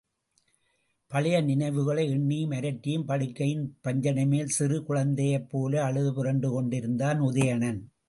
பழைய 1.07 1.41
நினைவுகளை 1.41 2.09
எண்ணியும் 2.09 2.51
அரற்றியும் 2.51 3.05
படுக்கையின் 3.07 3.77
பஞ்சணைமேல் 3.83 4.45
சிறு 4.45 4.83
குழந்தையைப்போல 4.89 5.75
அழுது 5.75 6.13
புரண்டு 6.13 6.51
கொண்டிருந்தான் 6.51 7.19
உதயணன். 7.19 7.91